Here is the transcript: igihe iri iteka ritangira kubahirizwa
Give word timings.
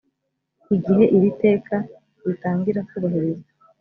igihe 0.75 1.03
iri 1.15 1.27
iteka 1.33 1.75
ritangira 2.25 2.79
kubahirizwa 2.89 3.51